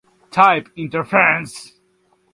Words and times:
Type 0.31 0.67
inference 0.77 1.77